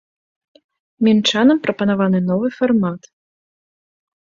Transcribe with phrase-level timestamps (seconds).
[1.07, 3.01] Мінчанам прапанаваны новы фармат.